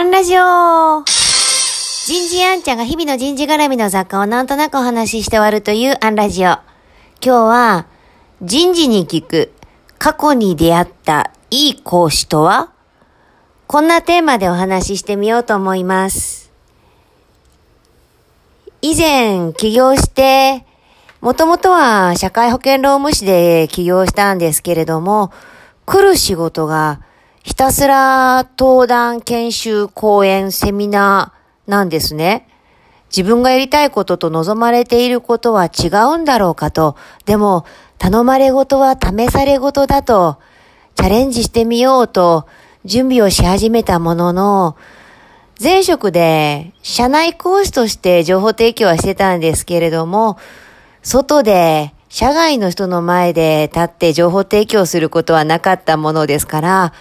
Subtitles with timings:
[0.00, 6.52] アンラジオ人事アンちゃんが日々の人事絡みの雑貨をなんとなくお話しして終わるというアンラジオ。
[6.52, 6.62] 今
[7.20, 7.86] 日は、
[8.40, 9.52] 人事に聞く
[9.98, 12.72] 過去に出会ったいい講師とは？
[13.66, 16.50] こんなテーマでお話ししてみようと思います。
[18.80, 20.64] 以前起業して、
[21.20, 25.30] もともとは社会保険労務士で起業したんですけれども、
[25.84, 27.02] 来る仕事が
[27.42, 32.46] ひたすら登壇、研修、講演、セミナーなんですね。
[33.14, 36.96] 自分がやりたいことと望まれていることは違うんだろうかと。
[37.24, 37.64] でも、
[37.98, 40.38] 頼まれ事は試され事だと、
[40.96, 42.46] チャレンジしてみようと
[42.84, 44.76] 準備をし始めたものの、
[45.62, 50.38] 前職で社内講師として情報提供はしてたんですけれども、
[51.02, 56.92] 外で社外の人の前で立って情報提供することはなかったものですから、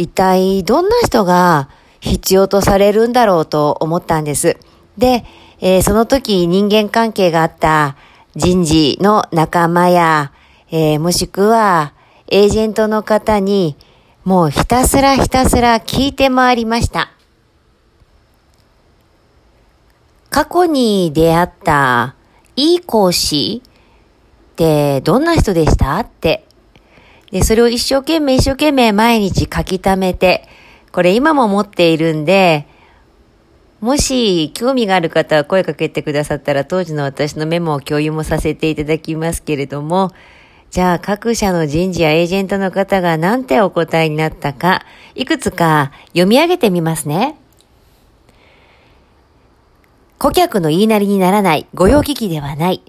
[0.00, 1.68] 一体どんな人が
[2.00, 4.56] 必要とされるんだろうと思ったんです。
[4.96, 5.26] で、
[5.60, 7.96] えー、その時人間関係があった
[8.34, 10.32] 人事の仲間や、
[10.70, 11.92] えー、もしくは
[12.28, 13.76] エージェントの方に
[14.24, 17.10] もうひたすらひたすら聞いて回りました。
[20.30, 22.14] 過去に出会った
[22.56, 23.62] いい講師
[24.52, 25.98] ってどんな人でした？
[25.98, 26.46] って
[27.32, 30.48] で、それを一生懸命一生懸命毎日書き溜めて、
[30.92, 32.66] これ今も持っているんで、
[33.80, 40.10] もし興味がある方は声かけてくださったら当時の私のメモを共有もさせていただきますけれども、
[40.70, 47.36] じゃあ各社の人事やエージェントの方が何てお答えになったか、いくつか読み上げてみますね。
[50.18, 52.82] 顧客の言いなりにならない、御用聞きではない、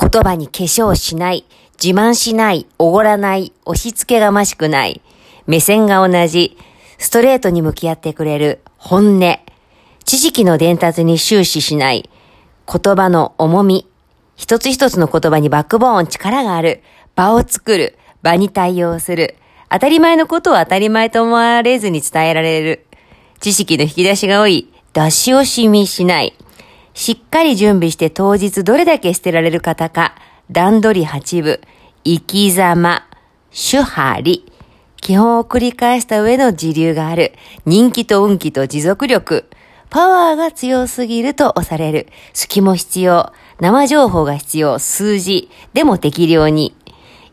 [0.00, 1.44] 言葉に化粧しない、
[1.82, 5.00] 自慢しない、おごらない、押し付けがましくない、
[5.46, 6.58] 目線が同じ、
[6.98, 9.38] ストレートに向き合ってくれる、本音、
[10.04, 12.10] 知識の伝達に終始しない、
[12.70, 13.88] 言葉の重み、
[14.36, 16.82] 一つ一つの言葉にバックボーン、力がある、
[17.16, 19.36] 場を作る、場に対応する、
[19.70, 22.84] 当たり前のことを当たり前と思われずに伝えられる、
[23.40, 26.34] 知識の引き出しが多い、出し惜しみしない、
[26.92, 30.14] しっかり準備して当日どれだけ捨てられる方か、
[30.50, 31.60] 段取り八部、
[32.02, 33.06] 生き様、
[33.52, 34.44] 主張、
[35.00, 37.34] 基本を繰り返した上の自流がある。
[37.66, 39.48] 人気と運気と持続力。
[39.90, 42.08] パワーが強すぎると押される。
[42.32, 43.32] 隙も必要。
[43.60, 44.80] 生情報が必要。
[44.80, 45.50] 数字。
[45.72, 46.74] でも適量に。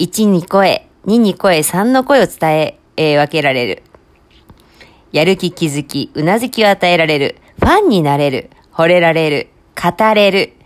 [0.00, 3.82] 1に声、2に声、3の声を伝え、えー、分けられる。
[5.12, 7.36] やる気気づき、うなずきを与えられる。
[7.58, 8.50] ファンになれる。
[8.74, 9.48] 惚れられる。
[9.74, 10.57] 語れる。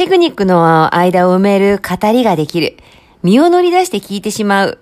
[0.00, 2.78] テクニックの間を埋める語りができる。
[3.22, 4.78] 身を乗り出して聞いてしまう。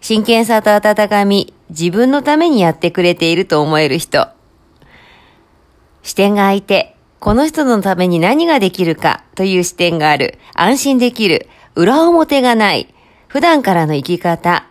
[0.00, 4.28] 真剣さと温かみ、自分のためにやってくれていると思える人。
[6.04, 10.38] 視点が空いて、この人のために何ができるかという視点がある。
[10.54, 11.48] 安心できる。
[11.74, 12.94] 裏表がない。
[13.26, 14.68] 普段からの生き方。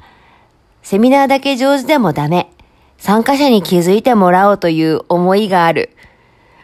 [0.82, 2.50] セミナーだけ上手でもダメ。
[2.98, 5.90] 参加者に気づいてもらおうという思いがある。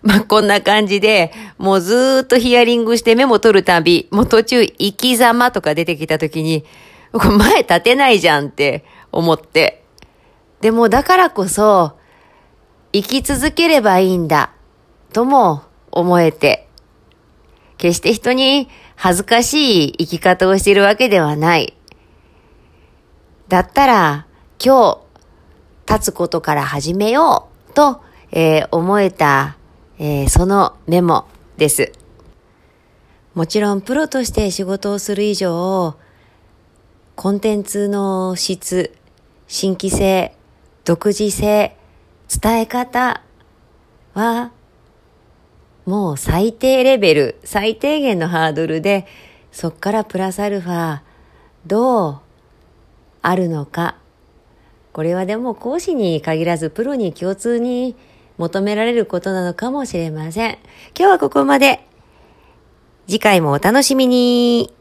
[0.07, 6.63] まあ、こんな感じで、もうずーっとヒアリングしてメモ取るたび、もう途中、生き様とか出てきた時に、
[7.12, 9.84] 前立てないじゃんって思って。
[10.62, 11.97] でもだからこそ、
[12.94, 14.53] 生き続ければいいんだ、
[15.12, 16.69] とも思えて。
[17.78, 21.75] 決して人に恥ずかしい生き方をしているわけではない。
[23.50, 24.25] だったら、
[24.63, 25.01] 今
[25.85, 28.01] 日、立つことから始めよう、と、
[28.31, 29.57] えー、思えた
[30.00, 31.25] えー、そのメモ
[31.58, 31.91] です。
[33.34, 35.96] もちろんプロとして仕事をする以上、
[37.16, 38.94] コンテンツの質、
[39.47, 40.36] 新規性、
[40.86, 41.75] 独自性、
[42.41, 43.24] 伝え方
[44.13, 44.52] は、
[45.88, 49.07] もう最低レベル、最低限のハードルで、
[49.52, 51.00] そっからプラスアルファ、
[51.66, 52.19] どう
[53.24, 53.96] あるのか。
[54.94, 57.96] これはでも講師に限らずプロに共通に
[58.38, 60.57] 求められることなのかもしれません。
[60.98, 61.88] 今日はここまで。
[63.07, 64.74] 次回もお楽しみに。